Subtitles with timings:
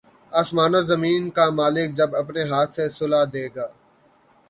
[0.31, 3.67] آسمان و زمین کا مالک جب اپنے ہاتھ سے صلہ دے گا